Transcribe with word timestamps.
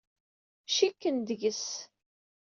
Cikken 0.75 1.17
deg-s. 1.27 1.67